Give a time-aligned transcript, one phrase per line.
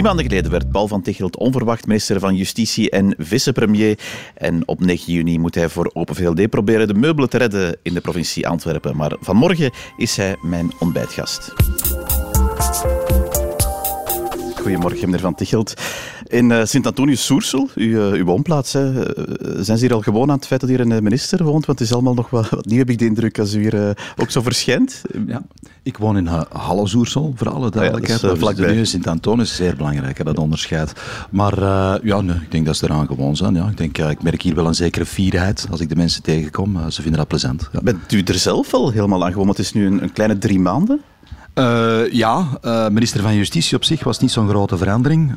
[0.00, 3.98] Drie maanden geleden werd Paul van Tichelt onverwacht minister van Justitie en vicepremier.
[4.34, 7.94] En op 9 juni moet hij voor Open VLD proberen de meubelen te redden in
[7.94, 8.96] de provincie Antwerpen.
[8.96, 11.52] Maar vanmorgen is hij mijn ontbijtgast.
[14.54, 15.74] Goedemorgen, meneer Van Tichelt.
[16.30, 20.36] In uh, Sint-Antonius-Soersel, uw, uh, uw woonplaats, hè, uh, zijn ze hier al gewoon aan
[20.36, 21.66] het feit dat hier een minister woont?
[21.66, 23.96] Want het is allemaal nog wat, wat nieuw, heb ik de indruk, als u hier
[24.16, 25.02] ook zo verschijnt.
[25.26, 25.42] Ja,
[25.82, 28.24] ik woon in Halle Soersel, voor alle duidelijkheid.
[28.24, 28.84] Ah ja, vlakbij.
[28.84, 30.92] Sint-Antonius is zeer belangrijk, hè, dat onderscheid.
[31.30, 31.58] Maar
[32.04, 33.54] ja, nee, ik denk dat ze eraan gewoon zijn.
[33.54, 33.68] Ja.
[33.68, 36.90] Ik, denk, ik merk hier wel een zekere fierheid als ik de mensen tegenkom.
[36.90, 37.68] ze vinden dat plezant.
[37.72, 37.80] Ja.
[37.82, 39.46] Bent u er zelf al helemaal aan gewoon?
[39.46, 41.00] Want het is nu een, een kleine drie maanden.
[41.54, 45.34] Uh, ja, uh, minister van Justitie op zich was niet zo'n grote verandering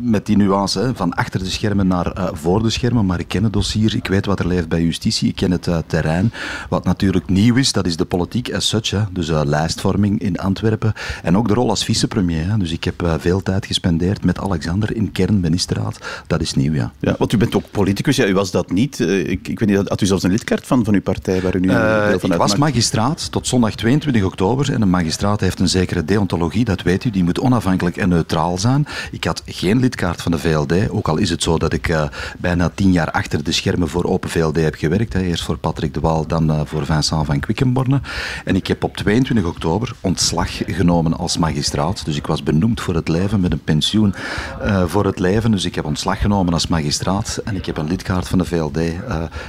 [0.00, 3.06] met die nuance hè, van achter de schermen naar uh, voor de schermen.
[3.06, 5.66] Maar ik ken het dossier, ik weet wat er leeft bij justitie, ik ken het
[5.66, 6.32] uh, terrein.
[6.68, 8.90] Wat natuurlijk nieuw is, dat is de politiek as such.
[8.90, 9.00] Hè.
[9.12, 10.92] Dus uh, lijstvorming in Antwerpen.
[11.22, 12.50] En ook de rol als vicepremier.
[12.50, 12.56] Hè.
[12.56, 15.98] Dus ik heb veel tijd gespendeerd met Alexander in kernministeraat.
[16.26, 16.92] Dat is nieuw, ja.
[16.98, 17.14] ja.
[17.18, 19.00] Want u bent ook politicus, ja, u was dat niet.
[19.00, 21.60] ik, ik weet niet, had u zelfs een lidkaart van, van uw partij waar u
[21.60, 22.32] nu deel van uitmaakt?
[22.32, 24.72] Ik was magistraat tot zondag 22 oktober.
[24.72, 27.10] En een magistraat heeft een zekere deontologie, dat weet u.
[27.10, 28.86] Die moet onafhankelijk en neutraal zijn.
[29.10, 30.90] Ik had geen lidkaart van de VLD.
[30.90, 32.02] Ook al is het zo dat ik uh,
[32.38, 35.12] bijna tien jaar achter de schermen voor Open VLD heb gewerkt.
[35.12, 35.20] Hè.
[35.20, 38.00] Eerst voor Patrick de Waal, dan uh, voor Vincent van Quickenborne.
[38.44, 42.04] En ik heb op 22 oktober ontslag genomen als magistraat.
[42.04, 44.14] Dus ik was benoemd voor het leven met een pensioen
[44.64, 45.50] uh, voor het leven.
[45.50, 47.40] Dus ik heb ontslag genomen als magistraat.
[47.44, 48.78] En ik heb een lidkaart van de VLD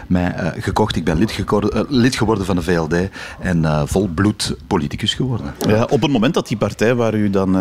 [0.07, 0.95] mij gekocht.
[0.95, 1.43] Ik ben lid,
[1.89, 2.95] lid, geworden van de VLD
[3.39, 5.53] en volbloed politicus geworden.
[5.67, 7.51] Ja, op het moment dat die partij waar u dan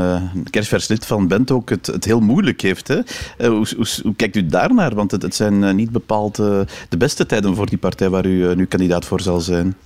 [0.50, 2.88] kerstvers lid van bent ook het, het heel moeilijk heeft heeft.
[2.88, 2.96] Hè?
[2.96, 4.94] Uh, hoe, hoe, kijkt u daarnaar?
[4.94, 8.26] Want het, het zijn uh, niet bepaald uh, de beste tijden voor die partij waar
[8.26, 9.76] u nu kandidaat voor zal zijn.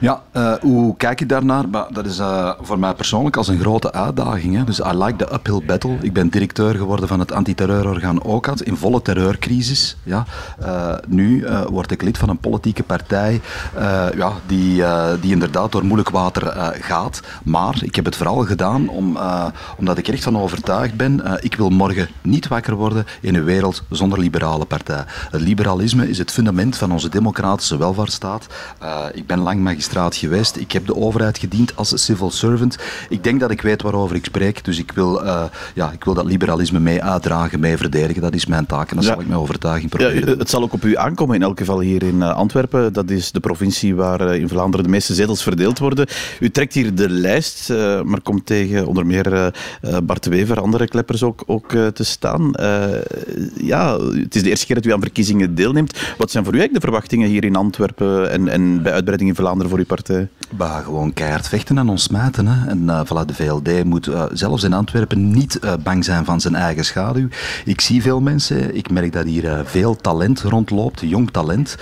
[0.00, 1.64] Ja, uh, hoe kijk ik daarnaar?
[1.70, 4.56] Dat is uh, voor mij persoonlijk als een grote uitdaging.
[4.56, 4.64] Hè.
[4.64, 5.96] Dus I like the uphill battle.
[6.00, 9.96] Ik ben directeur geworden van het antiterreurorgaan OCAT in volle terreurcrisis.
[10.02, 10.24] Ja.
[10.62, 13.40] Uh, nu word ik lid van een politieke partij
[14.16, 14.82] ja, die,
[15.20, 17.20] die inderdaad door moeilijk water gaat.
[17.42, 19.18] Maar ik heb het vooral gedaan om,
[19.76, 21.22] omdat ik er echt van overtuigd ben.
[21.40, 25.04] ik wil morgen niet wakker worden in een wereld zonder liberale partij.
[25.30, 28.46] Het liberalisme is het fundament van onze democratische welvaartsstaat.
[29.12, 30.56] ik ben lang magistraat geweest.
[30.56, 32.78] Ik heb de overheid gediend als civil servant.
[33.08, 34.64] Ik denk dat ik weet waarover ik spreek.
[34.64, 35.44] Dus ik wil, uh,
[35.74, 38.22] ja, ik wil dat liberalisme mee uitdragen, mee verdedigen.
[38.22, 39.10] Dat is mijn taak en dat ja.
[39.10, 40.30] zal ik met overtuiging proberen.
[40.30, 42.92] Ja, het zal ook op u aankomen, in elk geval hier in Antwerpen.
[42.92, 46.06] Dat is de provincie waar in Vlaanderen de meeste zetels verdeeld worden.
[46.40, 50.88] U trekt hier de lijst, uh, maar komt tegen onder meer uh, Bart Wever, andere
[50.88, 52.50] kleppers ook, ook te staan.
[53.56, 55.98] ja, het is de eerste keer dat u aan verkiezingen deelneemt.
[56.18, 59.36] Wat zijn voor u eigenlijk de verwachtingen hier in Antwerpen en, en bij uitbreiding in
[59.36, 60.28] Vlaanderen voor uw partij?
[60.50, 62.46] Bah, gewoon keihard vechten en ons smijten.
[62.46, 62.68] Hè.
[62.68, 66.40] En uh, voilà, de VLD moet uh, zelfs in Antwerpen niet uh, bang zijn van
[66.40, 67.28] zijn eigen schaduw.
[67.64, 71.76] Ik zie veel mensen, ik merk dat hier veel talent rondloopt, jong talent.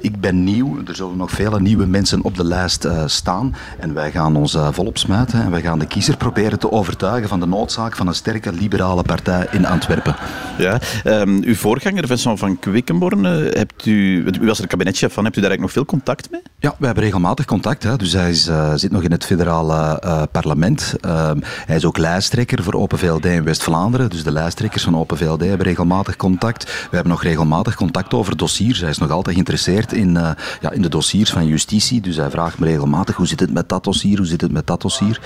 [0.00, 3.54] ik ben nieuw, er zullen nog vele nieuwe mensen op de lijst staan.
[3.78, 7.40] En wij gaan ons volop smijten en wij gaan de kiezer proberen te overtuigen van
[7.40, 10.16] de noodzaak van een sterke liberale partij in Antwerpen.
[10.58, 15.36] Ja, um, uw voorganger, Vincent van Quickenborne, hebt u, u was er kabinetchef van, hebt
[15.36, 16.42] u daar eigenlijk nog veel contact mee?
[16.58, 17.82] Ja, we hebben regelmatig contact.
[17.82, 17.96] Hè.
[17.96, 20.94] Dus hij is, uh, zit nog in het federale uh, parlement.
[21.06, 21.30] Uh,
[21.66, 24.10] hij is ook lijsttrekker voor Open VLD in West-Vlaanderen.
[24.10, 26.64] Dus de lijsttrekkers van Open VLD hebben regelmatig contact.
[26.64, 28.80] We hebben nog regelmatig contact over dossiers.
[28.80, 30.12] Hij is nog altijd geïnteresseerd in,
[30.60, 32.00] ja, in de dossiers van justitie.
[32.00, 34.66] Dus hij vraagt me regelmatig hoe zit het met dat dossier, hoe zit het met
[34.66, 35.20] dat dossier.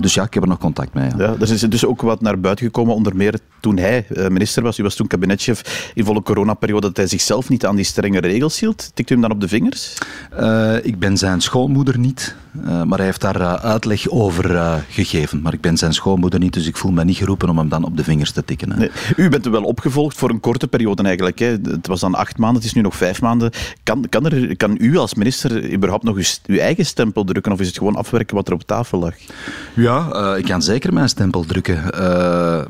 [0.00, 1.10] dus ja, ik heb er nog contact mee.
[1.16, 1.24] Ja.
[1.24, 4.78] ja er is dus ook wat naar buiten gekomen, onder meer toen hij minister was.
[4.78, 8.60] U was toen kabinetchef in volle coronaperiode, dat hij zichzelf niet aan die strenge regels
[8.60, 8.90] hield.
[8.94, 9.98] Tikt u hem dan op de vingers?
[10.82, 15.42] ik ben zijn schoonmoeder niet, uh, maar hij heeft daar uh, uitleg over uh, gegeven.
[15.42, 17.84] Maar ik ben zijn schoonmoeder niet, dus ik voel me niet geroepen om hem dan
[17.84, 18.78] op de vingers te tikken.
[18.78, 18.90] Nee.
[19.16, 21.38] U bent er wel opgevolgd voor een korte periode eigenlijk.
[21.38, 21.46] Hè.
[21.46, 23.50] Het was dan acht maanden, het is nu nog vijf maanden.
[23.82, 27.60] Kan, kan, er, kan u als minister überhaupt nog uw, uw, eigen stempel drukken of
[27.60, 29.14] is het gewoon afwerken wat er op tafel lag?
[29.74, 31.82] Ja, ik kan zeker mijn stempel drukken.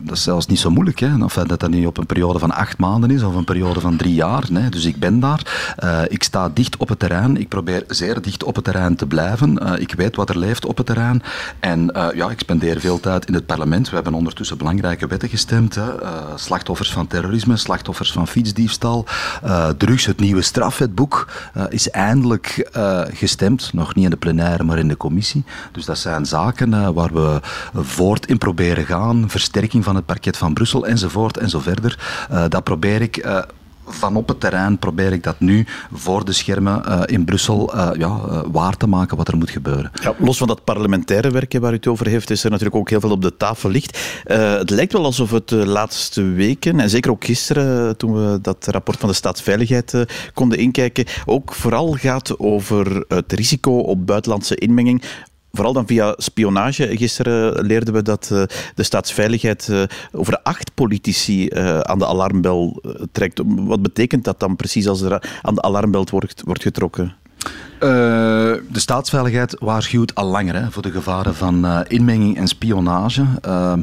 [0.05, 0.99] dat is zelfs niet zo moeilijk.
[0.99, 1.25] Hè.
[1.25, 3.97] Of dat dat nu op een periode van acht maanden is of een periode van
[3.97, 4.45] drie jaar.
[4.51, 4.69] Nee.
[4.69, 5.75] Dus ik ben daar.
[6.09, 7.37] ik sta dicht op het terrein.
[7.37, 9.59] Ik probeer zeer dicht op het terrein te blijven.
[9.63, 11.23] Uh, ik weet wat er leeft op het terrein.
[11.61, 13.89] En uh, ja, ik spendeer veel tijd in het parlement.
[13.89, 15.75] We hebben ondertussen belangrijke wetten gestemd.
[15.75, 16.03] Hè.
[16.03, 19.07] Uh, slachtoffers van terrorisme, slachtoffers van fietsdiefstal,
[19.77, 21.29] drugs, het nieuwe strafwetboek
[21.69, 22.71] is eindelijk
[23.13, 23.73] gestemd.
[23.73, 25.45] Nog niet in de plenaire, maar in de commissie.
[25.73, 27.41] Dus dat zijn zaken waar we
[27.75, 29.31] voort in proberen gaan.
[29.31, 31.99] Versterking van het parket van Brussel enzovoort en zo verder.
[32.49, 33.25] dat probeer ik
[33.87, 37.91] van op het terrein probeer ik dat nu voor de schermen uh, in Brussel uh,
[37.97, 39.91] ja, uh, waar te maken wat er moet gebeuren.
[40.03, 42.91] Ja, los van dat parlementaire werk waar u het over heeft, is er natuurlijk ook
[42.91, 43.99] heel veel op de tafel ligt.
[44.25, 48.67] het lijkt wel alsof het de laatste weken, en zeker ook gisteren toen we dat
[48.67, 50.05] rapport van de staatsveiligheid
[50.35, 55.03] konden inkijken, ook vooral gaat over het risico op buitenlandse inmenging
[55.55, 56.97] vooral dan via spionage.
[56.97, 58.43] Gisteren leerden we dat uh,
[58.75, 63.41] de staatsveiligheid uh, over acht politici uh, aan de alarmbel trekt.
[63.47, 67.15] Wat betekent dat dan precies als er aan de alarmbel wordt, wordt getrokken?
[67.79, 73.25] de staatsveiligheid waarschuwt al langer voor de gevaren van inmenging en spionage.
[73.41, 73.83] Ehm,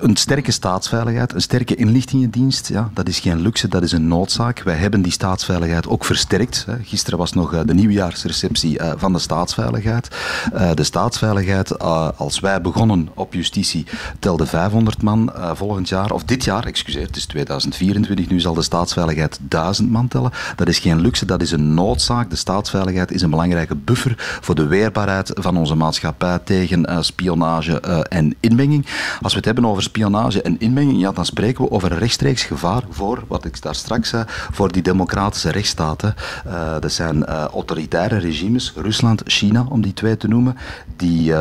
[0.00, 4.62] een sterke staatsveiligheid, een sterke inlichtingendienst, ja, dat is geen luxe, dat is een noodzaak.
[4.62, 6.64] Wij hebben die staatsveiligheid ook versterkt.
[6.66, 6.74] Hè.
[6.82, 10.08] Gisteren was nog eh, de nieuwjaarsreceptie eh, van de staatsveiligheid.
[10.52, 11.78] Eh, de staatsveiligheid,
[12.18, 13.86] als wij begonnen op justitie,
[14.18, 15.32] telde 500 man.
[15.54, 20.08] volgend jaar, of dit jaar, excuseer, het is 2024, nu zal de staatsveiligheid 1000 man
[20.08, 20.30] tellen.
[20.56, 22.30] Dat is geen luxe, dat is een noodzaak.
[22.30, 28.34] De staatsveiligheid is een belangrijke buffer voor de weerbaarheid van onze maatschappij tegen spionage en
[28.40, 28.86] inmenging.
[29.20, 32.44] Als we het hebben over spionage en inmenging, ja, dan spreken we over een rechtstreeks
[32.44, 36.14] gevaar voor, wat ik daar straks zei, voor die democratische rechtsstaten.
[36.46, 40.56] Uh, dat zijn uh, autoritaire regimes, Rusland, China, om die twee te noemen,
[40.96, 41.32] die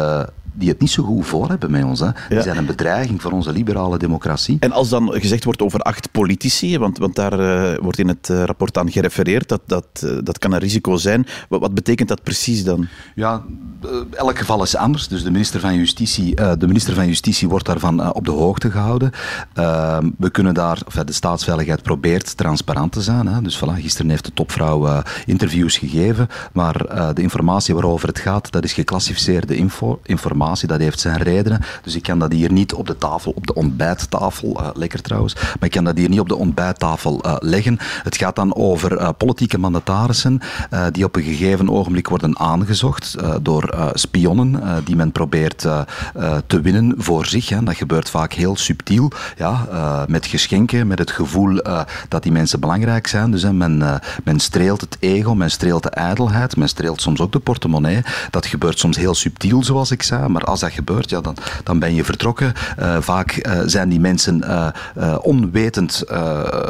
[0.57, 2.00] die het niet zo goed voor hebben met ons.
[2.00, 2.09] Hè.
[2.30, 4.57] Die zijn een bedreiging voor onze liberale democratie.
[4.59, 8.30] En als dan gezegd wordt over acht politici, want, want daar uh, wordt in het
[8.31, 11.25] uh, rapport aan gerefereerd, dat, dat, uh, dat kan een risico zijn.
[11.50, 12.88] Wat, wat, betekent dat precies dan?
[13.15, 13.44] Ja,
[14.12, 15.07] elk geval is anders.
[15.07, 19.12] Dus de minister van Justitie, de minister van Justitie wordt daarvan op de hoogte gehouden.
[19.54, 23.27] Ehm, we kunnen daar, enfin, de staatsveiligheid probeert transparant te zijn.
[23.27, 23.42] Hè.
[23.42, 26.74] Dus voilà, gisteren heeft de topvrouw interviews gegeven, maar
[27.13, 31.61] de informatie waarover het gaat, dat is geclassificeerde info, informatie dat heeft zijn redenen.
[31.83, 35.33] Dus ik kan dat hier niet op de tafel, op de ontbijttafel, uh, lekker trouwens,
[35.33, 37.77] maar ik kan dat hier niet op de ontbijttafel uh, leggen.
[38.03, 40.41] Het gaat dan over uh, politieke mandatarissen
[40.91, 45.57] die op een gegeven ogenblik worden aangezocht door spionnen die men probeert
[46.47, 47.49] te winnen voor zich.
[47.49, 47.63] Hè.
[47.63, 49.67] Dat gebeurt vaak heel subtiel, ja,
[50.07, 51.61] met geschenken, met het gevoel
[52.07, 53.31] dat die mensen belangrijk zijn.
[53.31, 57.39] Dus men, men streelt het ego, men streelt de ijdelheid, men streelt soms ook de
[57.39, 58.01] portemonnee.
[58.29, 61.79] Dat gebeurt soms heel subtiel, zoals ik zei, maar als dat gebeurt, ja, dan, dan
[61.79, 62.53] ben je vertrokken.
[62.79, 66.03] Uh, vaak uh, zijn die mensen uh, onwetend,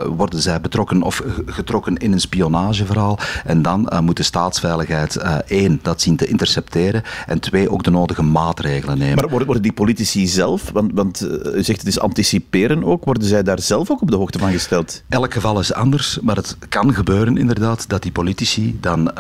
[0.06, 3.20] worden zij betrokken of getrokken in een spionageverhaal.
[3.46, 5.16] En dan moet de staatsveiligheid
[5.48, 7.04] één, dat zien te intercepteren.
[7.26, 9.30] En twee, ook de nodige maatregelen nemen.
[9.30, 13.44] Maar worden die politici zelf, want, want u zegt het is anticiperen ook, worden zij
[13.44, 15.04] daar zelf ook op de hoogte van gesteld?
[15.10, 19.12] Elk geval is anders, maar het kan gebeuren inderdaad dat die politici dan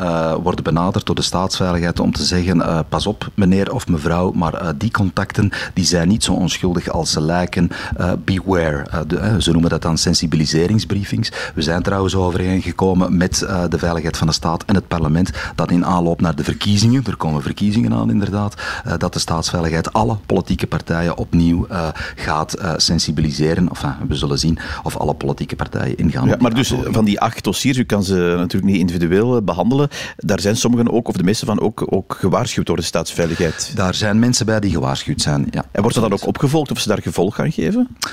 [0.43, 4.69] worden benaderd door de staatsveiligheid om te zeggen, pas op meneer of mevrouw, maar uh,
[4.77, 7.69] die contacten die zijn niet zo onschuldig als ze lijken.
[7.99, 9.05] Uh, beware.
[9.07, 11.31] De, ze noemen dat dan sensibiliseringsbriefings.
[11.55, 15.85] We zijn trouwens overeengekomen met de veiligheid van de staat en het parlement dat in
[15.85, 18.61] aanloop naar de verkiezingen, er komen verkiezingen aan inderdaad,
[18.97, 21.67] dat de staatsveiligheid alle politieke partijen opnieuw
[22.15, 23.69] gaat sensibiliseren.
[23.69, 26.27] Enfin, we zullen zien of alle politieke partijen ingaan.
[26.27, 30.39] Ja, maar dus van die acht dossiers, u kan ze natuurlijk niet individueel behandelen, daar
[30.39, 33.71] zijn sommigen ook, of de meeste van ook, ook gewaarschuwd door de staatsveiligheid.
[33.75, 35.47] Daar zijn mensen bij die gewaarschuwd zijn.
[35.51, 35.65] Ja.
[35.71, 37.87] En wordt er dan ook opgevolgd of ze daar gevolg gaan geven?
[38.01, 38.07] Uh,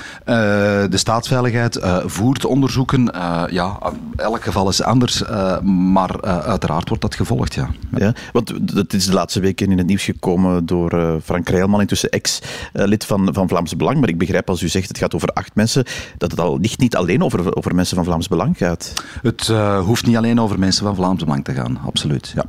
[0.89, 3.11] de staatsveiligheid uh, voert onderzoeken.
[3.15, 3.79] Uh, ja,
[4.15, 5.23] elk geval is anders,
[5.63, 7.69] maar uiteraard wordt dat gevolgd, ja.
[7.97, 8.13] ja.
[8.33, 13.05] want het is de laatste weken in het nieuws gekomen door Frank Rijlman, intussen ex-lid
[13.05, 13.99] van, van Vlaams Belang.
[13.99, 15.85] Maar ik begrijp als u zegt het gaat over acht mensen,
[16.17, 18.93] dat het al niet, niet alleen over, over mensen van Vlaams Belang gaat.
[19.21, 19.47] Het
[19.83, 22.45] hoeft niet alleen over mensen van Vlaams Belang te gaan, absoluut, ja.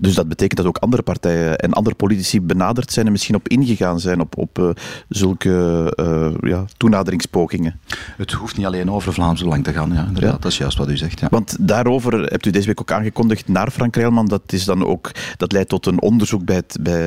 [0.00, 3.48] Dus dat betekent dat ook andere partijen en andere politici benaderd zijn en misschien op
[3.48, 4.70] ingegaan zijn op, op uh,
[5.08, 7.80] zulke uh, ja, toenaderingspogingen.
[8.16, 10.32] Het hoeft niet alleen over Vlaams Belang te gaan, ja, inderdaad.
[10.32, 10.38] Ja.
[10.38, 11.20] Dat is juist wat u zegt.
[11.20, 11.28] Ja.
[11.30, 14.26] Want daarover hebt u deze week ook aangekondigd naar Frank Rijlman.
[14.26, 17.02] Dat, is dan ook, dat leidt tot een onderzoek bij het, bij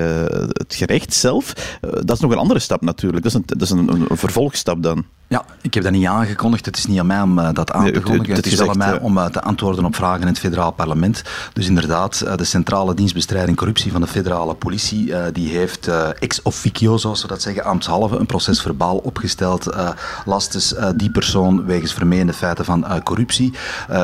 [0.53, 1.77] het gerecht zelf.
[1.81, 3.23] Uh, dat is nog een andere stap natuurlijk.
[3.23, 5.05] Dat is een, dat is een, een vervolgstap dan.
[5.27, 6.65] Ja, ik heb dat niet aangekondigd.
[6.65, 8.35] Het is niet aan mij om uh, dat aan te kondigen.
[8.35, 10.71] Het, het, is wel aan mij om uh, te antwoorden op vragen in het federaal
[10.71, 11.23] parlement.
[11.53, 15.87] Dus inderdaad, uh, de Centrale Dienstbestrijding Corruptie van de federale politie, die heeft
[16.19, 19.75] ex officio, zoals we dat zeggen, ambtshalve een proces verbaal opgesteld
[20.25, 23.53] lastes die persoon wegens vermeende feiten van corruptie.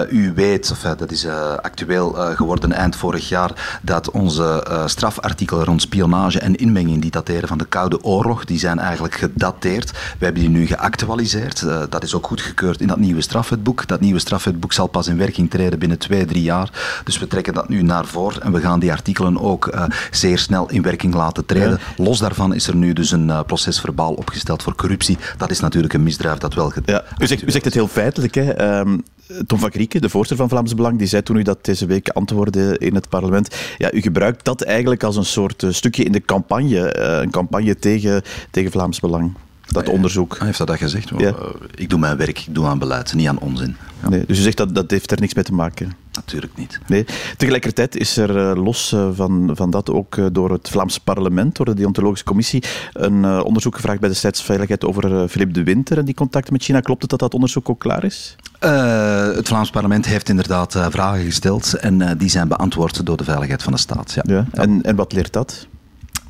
[0.10, 1.28] u weet, of, dat is
[1.62, 7.58] actueel geworden eind vorig jaar, dat onze strafartikelen rond spionage en inmenging, die dateren van
[7.58, 9.92] de Koude Oorlog, die zijn eigenlijk gedateerd.
[9.92, 13.88] We hebben die nu geactualiseerd uh, dat is ook goedgekeurd in dat nieuwe strafwetboek.
[13.88, 17.02] Dat nieuwe strafwetboek zal pas in werking treden binnen twee, drie jaar.
[17.04, 20.38] Dus we trekken dat nu naar voren en we gaan die artikelen ook uh, zeer
[20.38, 21.80] snel in werking laten treden.
[21.98, 22.04] Ja.
[22.04, 25.18] Los daarvan is er nu dus een uh, proces verbaal opgesteld voor corruptie.
[25.38, 26.74] Dat is natuurlijk een misdrijf dat wel...
[26.86, 27.04] Ja.
[27.18, 28.80] U, zegt, u zegt het heel feitelijk, hè.
[28.80, 29.04] Um,
[29.48, 32.10] Tom van Grieken, de voorzitter van Vlaams Belang, die zei toen u dat deze week
[32.10, 33.56] antwoordde in het parlement.
[33.78, 36.98] Ja, u gebruikt dat eigenlijk als een soort stukje in de campagne.
[37.00, 39.36] een campagne tegen, tegen Vlaams Belang
[39.74, 40.38] dat onderzoek.
[40.38, 41.12] Hij heeft dat gezegd.
[41.18, 41.34] Ja.
[41.76, 43.76] Ik doe mijn werk, ik doe aan beleid, niet aan onzin.
[44.10, 45.92] Nee, dus u zegt dat dat heeft er niks mee te maken?
[46.12, 46.80] Natuurlijk niet.
[46.88, 47.06] Nee.
[47.38, 51.56] Tegelijkertijd is er eh, los eh, van, van dat ook eh, door het Vlaams parlement,
[51.56, 56.06] door de deontologische commissie, een onderzoek gevraagd bij de staatsveiligheid over Philippe de Winter en
[56.06, 56.80] die contacten met China.
[56.80, 58.36] Klopt het dat dat onderzoek ook klaar is?
[58.60, 63.74] het Vlaams parlement heeft inderdaad vragen gesteld en die zijn beantwoord door de veiligheid van
[63.74, 64.12] de staat.
[64.14, 64.24] Ja.
[64.26, 64.46] ja.
[64.52, 65.68] En, en wat leert dat?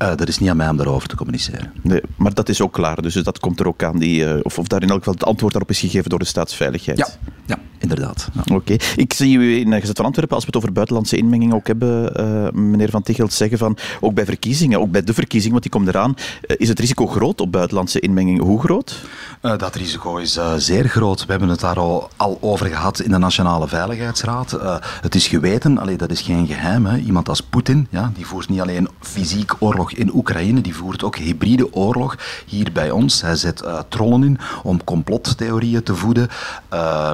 [0.02, 1.72] Uh, dat is niet aan mij om daarover te communiceren.
[1.82, 3.02] Nee, maar dat is ook klaar.
[3.02, 3.98] Dus dat komt er ook aan.
[3.98, 6.24] Die, uh, of, of daar in elk geval het antwoord daarop is gegeven door de
[6.24, 6.98] staatsveiligheid.
[6.98, 7.08] Ja,
[7.46, 8.28] ja inderdaad.
[8.52, 8.76] Oké.
[8.96, 12.20] Ik zie u in Gezet van Antwerpen, als we het over buitenlandse inmenging ook hebben,
[12.20, 15.72] uh, meneer Van Tichelt, zeggen van ook bij verkiezingen, ook bij de verkiezing, want die
[15.72, 18.40] komt eraan, is het risico groot op buitenlandse inmenging.
[18.40, 19.08] Hoe groot?
[19.40, 21.24] dat risico is zeer groot.
[21.24, 22.10] We hebben het daar al,
[22.40, 24.58] over gehad in de Nationale Veiligheidsraad.
[25.00, 26.86] het is geweten, allee, dat is geen geheim.
[26.86, 26.98] Hè.
[26.98, 30.60] Iemand als Poetin, ja, die voert niet alleen fysiek oorlog in Oekraïne.
[30.60, 33.22] Die voert ook hybride oorlog hier bij ons.
[33.22, 36.28] Hij zet trollen in om complottheorieën te voeden,
[36.74, 37.10] uh,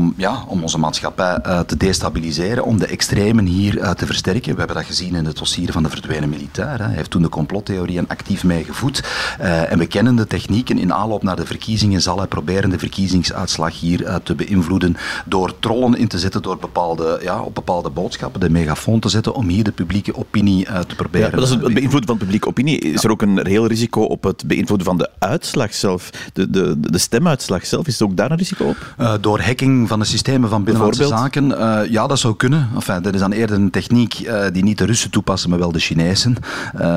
[0.00, 4.52] om, ja, om onze maatschappij uh, te destabiliseren, om de extremen hier uh, te versterken.
[4.52, 6.78] We hebben dat gezien in het dossier van de verdwenen militair.
[6.78, 6.84] Hè.
[6.84, 9.02] Hij heeft toen de complottheorieën actief mee gevoed.
[9.38, 10.78] en we kennen de technieken.
[10.78, 15.94] In aanloop naar de verkiezingen zal hij proberen de verkiezingsuitslag hier te beïnvloeden door trollen
[15.96, 19.64] in te zetten, door bepaalde, ja, op bepaalde boodschappen de megafoon te zetten, om hier
[19.64, 21.30] de publieke opinie te proberen.
[21.30, 24.22] Ja, dat is het beïnvloeden van publieke opinie, is er ook een reëel risico op
[24.22, 26.10] het beïnvloeden van de uitslag zelf?
[26.32, 29.20] De, de, de stemuitslag zelf, is er ook daar een risico op?
[29.20, 31.50] Door hacking van de systemen van binnenlandse zaken?
[31.50, 32.68] Uh, ja, dat zou kunnen.
[32.74, 35.72] Enfin, dat is dan eerder een techniek uh, die niet de Russen toepassen, maar wel
[35.72, 36.36] de Chinezen.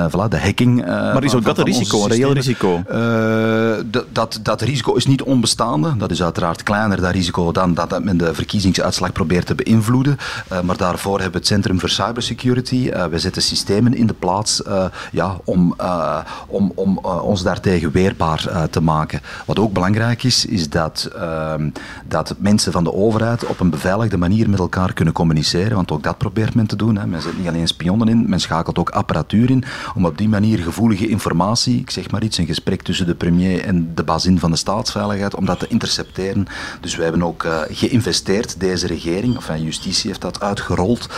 [0.10, 0.86] voilà, de hacking.
[0.86, 2.82] maar is ook dat een risico, een reëel risico?
[4.12, 5.98] dat, dat risico is niet onbestaande.
[5.98, 10.18] Dat is uiteraard kleiner, dat risico, dan dat men de verkiezingsuitslag probeert te beïnvloeden.
[10.64, 12.92] maar daarvoor hebben we het Centrum voor Cybersecurity.
[13.10, 14.62] we zetten systemen in de plaats
[15.12, 19.22] ja, om, uh, om, om uh, ons daartegen weerbaar uh, te maken.
[19.46, 21.70] Wat ook belangrijk is, is dat, ehm,
[22.06, 25.76] dat mensen van de overheid op een beveiligde manier met elkaar kunnen communiceren.
[25.76, 26.98] Want ook dat probeert men te doen.
[26.98, 27.08] Hè.
[27.08, 29.64] Men zet niet alleen spionnen in, men schakelt ook apparatuur in
[29.96, 33.64] om op die manier gevoelige informatie, ik zeg maar iets, een gesprek tussen de premier
[33.64, 36.48] en de bazin van de staatsveiligheid, om dat te intercepteren.
[36.82, 41.10] Dus wij hebben ook geïnvesteerd, deze regering, of justitie heeft dat uitgerold,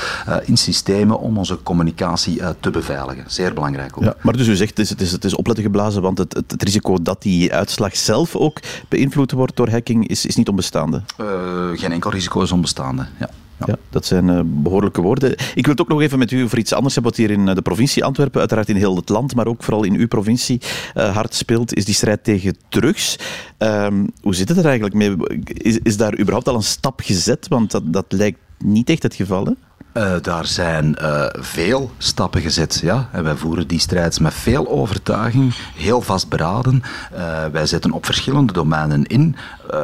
[0.46, 3.24] in systemen om onze communicatie te beveiligen.
[3.28, 4.04] Zeer belangrijk ook.
[4.04, 6.34] Ja, maar dus u zegt, het is, het is, het is opletten geblazen, want het,
[6.34, 11.02] het, risico dat die uitslag zelf ook beïnvloed wordt door hacking is, is niet onbestaande?
[11.22, 11.28] Uh,
[11.76, 13.30] geen enkel risico is onbestaande, ja.
[13.66, 13.76] Ja.
[13.90, 15.32] dat zijn uh, behoorlijke woorden.
[15.32, 17.48] Ik wil het ook nog even met u over iets anders hebben wat hier in
[17.48, 20.62] eh, de provincie Antwerpen, uiteraard in heel het land, maar ook vooral in uw provincie
[20.96, 23.20] uh, hard speelt, is die strijd tegen drugs.
[23.58, 25.16] Um, hoe zit het er eigenlijk mee?
[25.44, 27.48] Is, is daar überhaupt al een stap gezet?
[27.48, 29.52] Want dat, dat lijkt niet echt het geval, hè?
[29.98, 32.80] Uh, daar zijn uh, veel stappen gezet.
[32.84, 33.10] Ja?
[33.12, 36.84] En wij voeren die strijd met veel overtuiging, heel vastberaden.
[37.14, 39.36] Uh, wij zetten op verschillende domeinen in.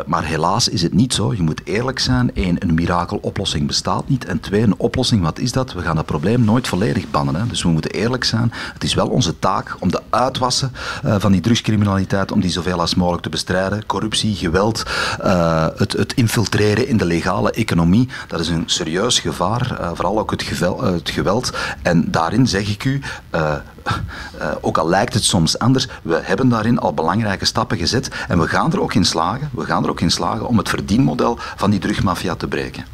[0.06, 1.34] Maar helaas is het niet zo.
[1.34, 2.32] Je moet eerlijk zijn.
[2.34, 4.26] Eén, een mirakeloplossing bestaat niet.
[4.26, 5.74] En twee, een oplossing, wat is dat?
[5.74, 7.36] We gaan dat probleem nooit volledig bannen.
[7.36, 7.48] Hè?
[7.48, 8.52] Dus we moeten eerlijk zijn.
[8.74, 10.72] Het is wel onze taak om de uitwassen
[11.04, 13.86] van die drugscriminaliteit, om die zoveel als mogelijk te bestrijden.
[13.86, 14.84] Corruptie, geweld,
[15.78, 20.44] het, het infiltreren in de legale economie, dat is een serieus gevaar vooral ook het,
[21.04, 21.52] geweld.
[21.82, 23.02] En daarin zeg ik u,
[24.62, 28.10] ook al lijkt het soms anders, we hebben daarin al belangrijke stappen gezet.
[28.28, 30.70] En we gaan er ook in slagen, we gaan er ook in slagen om het
[30.70, 32.86] verdienmodel van die drugmafia te breken.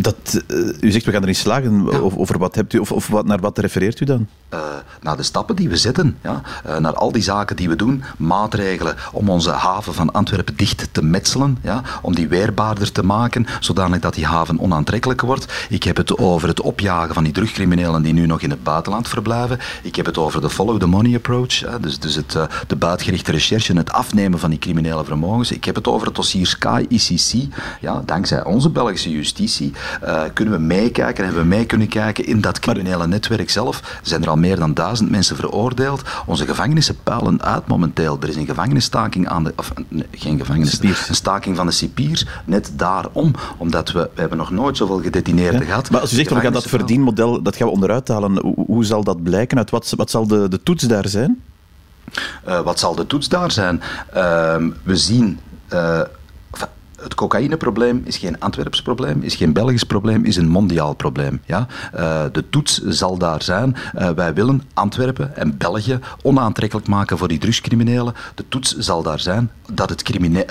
[0.00, 1.84] Dat, uh, u zegt we gaan erin slagen.
[1.84, 1.98] Ja.
[1.98, 4.26] Over wat hebt u, of, of wat, naar wat refereert u dan?
[4.54, 4.60] Uh,
[5.00, 6.18] naar de stappen die we zetten.
[6.22, 6.42] Ja?
[6.66, 8.02] Uh, naar al die zaken die we doen.
[8.16, 11.58] Maatregelen om onze haven van Antwerpen dicht te metselen.
[11.62, 11.82] Ja?
[12.02, 15.66] Om die weerbaarder te maken, zodanig dat die haven onaantrekkelijk wordt.
[15.68, 19.08] Ik heb het over het opjagen van die drugcriminelen die nu nog in het buitenland
[19.08, 19.58] verblijven.
[19.82, 21.78] Ik heb het over de follow the money approach.
[21.80, 25.52] Dus, dus het, de buitgerichte recherche, het afnemen van die criminele vermogens.
[25.52, 27.54] Ik heb het over het dossier Sky ICC.
[27.80, 28.02] Ja?
[28.04, 29.72] Dankzij onze Belgische justitie
[30.04, 33.98] uh, kunnen we meekijken en hebben we mee kunnen kijken in dat criminele netwerk zelf.
[34.02, 36.02] Zijn er al meer dan duizend mensen veroordeeld.
[36.26, 38.18] Onze gevangenissen puilen uit momenteel.
[38.20, 39.52] Er is een gevangenisstaking aan de...
[39.56, 39.72] Of
[40.10, 42.26] geen gevangenis, een staking van de cipiers.
[42.44, 43.34] Net daarom.
[43.56, 44.10] Omdat we...
[44.14, 45.90] We hebben nog nooit zoveel gedetineerden gehad.
[45.90, 48.40] Maar als u zegt, we gaan dat verdienmodel dat gaan we onderuit halen.
[48.40, 49.58] Hoe, hoe zal dat blijken?
[49.58, 51.42] Uit wat, wat zal de, de toets daar zijn?
[52.48, 53.82] Uh, wat zal de toets daar zijn?
[54.16, 55.38] Uh, we zien...
[55.72, 56.00] Uh,
[57.02, 61.40] het cocaïneprobleem is geen Antwerps probleem, is geen Belgisch probleem, is een mondiaal probleem.
[61.46, 61.66] Ja?
[61.94, 63.76] Uh, de toets zal daar zijn.
[63.98, 68.14] Uh, wij willen Antwerpen en België onaantrekkelijk maken voor die drugscriminelen.
[68.34, 70.06] De toets zal daar zijn dat, het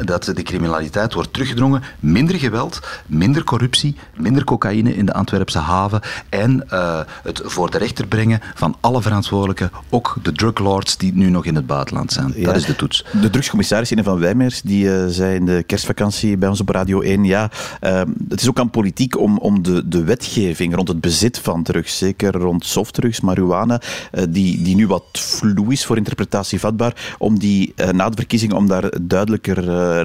[0.06, 1.84] dat de criminaliteit wordt teruggedrongen.
[2.00, 7.77] Minder geweld, minder corruptie, minder cocaïne in de Antwerpse haven en uh, het voor de
[7.77, 12.34] rechter brengen van alle verantwoordelijken, ook de druglords die nu nog in het buitenland zijn.
[12.36, 12.46] Ja.
[12.46, 13.06] Dat is de toets.
[13.22, 17.24] De drugscommissaris Ine van Wijmers die zei in de kerstvakantie bij ons op Radio 1.
[17.24, 17.51] Ja,
[17.82, 21.63] uh, het is ook aan politiek om, om de, de wetgeving rond het bezit van
[21.63, 23.82] drugs, zeker rond softdrugs, marihuana,
[24.13, 28.15] uh, die, die nu wat vloe is voor interpretatie vatbaar, om die uh, na de
[28.15, 29.56] verkiezingen om daar duidelijker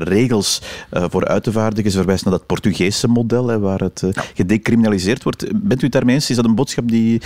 [0.02, 1.90] regels voor uit te vaardigen.
[1.90, 4.02] Ze verwijst naar dat Portugese model, hè, waar het
[4.34, 5.46] gedecriminaliseerd wordt.
[5.62, 6.30] Bent u het daarmee eens?
[6.30, 7.20] Is dat een boodschap die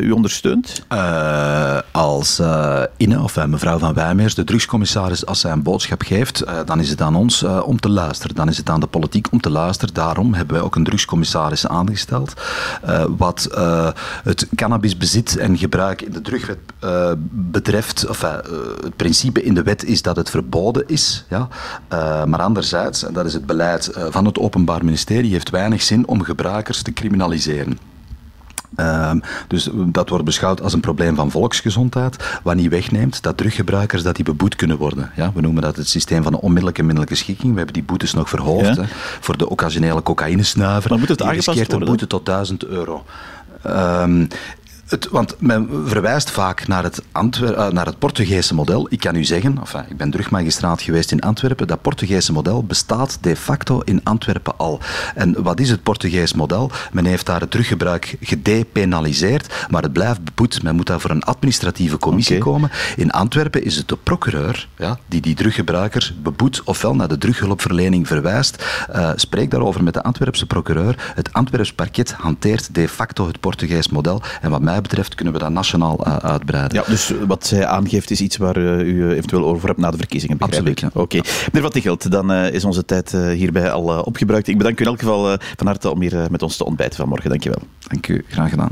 [0.00, 0.84] u ondersteunt?
[1.92, 2.40] als
[2.96, 7.00] Ine, of mevrouw Van Wijmeers, de drugscommissaris, als zij een boodschap geeft, dan is het
[7.00, 8.36] aan ons om te luisteren.
[8.36, 9.94] Dan is het aan de politiek om te luisteren.
[9.94, 12.32] Daarom hebben wij ook een drugscommissaris aangesteld.
[12.88, 13.88] Uh, wat uh,
[14.22, 19.84] het cannabisbezit en gebruik in de drugwet uh, betreft, of, het principe in de wet
[19.84, 21.24] is dat het verboden is.
[21.28, 21.48] Ja?
[22.26, 26.22] maar anderzijds, en dat is het beleid van het Openbaar Ministerie, heeft weinig zin om
[26.22, 27.95] gebruikers te criminaliseren.
[28.76, 34.02] Um, dus dat wordt beschouwd als een probleem van volksgezondheid, wat niet wegneemt dat druggebruikers
[34.02, 35.10] dat die beboet kunnen worden.
[35.16, 37.50] Ja, we noemen dat het systeem van de onmiddellijke middelijke schikking.
[37.50, 38.82] We hebben die boetes nog verhoogd ja.
[38.82, 38.88] hè,
[39.20, 40.90] voor de occasionele cocaïnesnuiver.
[40.90, 41.80] Maar moet het aangepast worden?
[41.80, 43.04] een boete tot 1000 euro.
[43.66, 44.28] Um,
[44.90, 48.86] het, want men verwijst vaak naar het, Antwer uh, naar het Portugese model.
[48.90, 53.18] Ik kan u zeggen, enfin, ik ben drugmagistraat geweest in Antwerpen, dat Portugese model bestaat
[53.20, 54.80] de facto in Antwerpen al.
[55.14, 56.70] En wat is het Portugees model?
[56.92, 60.62] Men heeft daar het druggebruik gedepenaliseerd, maar het blijft beboet.
[60.62, 62.52] Men moet daar voor een administratieve commissie okay.
[62.52, 62.70] komen.
[62.96, 68.06] In Antwerpen is het de procureur ja, die die druggebruikers beboet, ofwel naar de drughulpverlening
[68.06, 68.64] verwijst.
[68.94, 71.12] Uh, spreek daarover met de Antwerpse procureur.
[71.14, 74.22] Het Antwerps parket hanteert de facto het Portugees model.
[74.40, 76.78] En wat mij betreft kunnen we dat nationaal uh, uitbreiden.
[76.78, 79.96] Ja, dus wat zij aangeeft is iets waar uh, u eventueel over hebt na de
[79.96, 80.38] verkiezingen.
[80.38, 80.84] Absoluut.
[80.84, 80.98] Oké.
[80.98, 81.22] Okay.
[81.46, 84.48] Meneer Van Tichelt, dan uh, is onze tijd hierbij al opgebruikt.
[84.48, 87.30] Ik bedank u in elk geval van harte om hier met ons te ontbijten vanmorgen.
[87.30, 87.62] Dank je wel.
[87.88, 88.24] Dank u.
[88.28, 88.64] Graag gedaan.